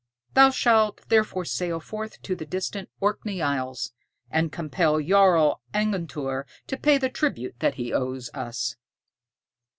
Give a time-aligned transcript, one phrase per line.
[0.33, 3.93] Thou shalt therefore sail forth to the distant Orkney Isles,
[4.31, 8.77] and compel Jarl Angantyr to pay the tribute that he owes us."